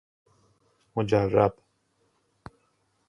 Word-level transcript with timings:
مجرب 0.95 1.53